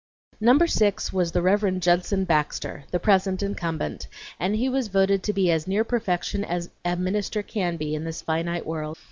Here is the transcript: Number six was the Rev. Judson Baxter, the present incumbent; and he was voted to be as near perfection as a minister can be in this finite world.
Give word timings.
Number 0.39 0.65
six 0.65 1.13
was 1.13 1.31
the 1.31 1.43
Rev. 1.43 1.79
Judson 1.79 2.23
Baxter, 2.25 2.85
the 2.89 2.97
present 2.99 3.43
incumbent; 3.43 4.07
and 4.39 4.55
he 4.55 4.67
was 4.67 4.87
voted 4.87 5.21
to 5.21 5.31
be 5.31 5.51
as 5.51 5.67
near 5.67 5.83
perfection 5.83 6.43
as 6.43 6.71
a 6.83 6.95
minister 6.97 7.43
can 7.43 7.77
be 7.77 7.93
in 7.93 8.03
this 8.03 8.23
finite 8.23 8.65
world. 8.65 8.97